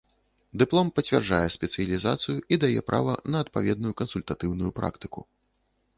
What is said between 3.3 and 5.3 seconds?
на адпаведную кансультатыўную практыку.